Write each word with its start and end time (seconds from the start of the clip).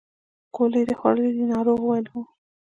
ګولۍ 0.55 0.83
دې 0.87 0.95
خوړلې 0.99 1.31
دي 1.37 1.43
ناروغ 1.53 1.79
وویل 1.81 2.05
هو. 2.11 2.21